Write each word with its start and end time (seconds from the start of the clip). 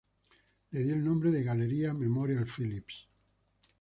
Le 0.71 0.81
dio 0.81 0.95
el 0.95 1.03
nombre 1.05 1.29
de 1.29 1.43
"Galería 1.43 1.93
Memorial 1.93 2.47
Phillips". 2.57 3.07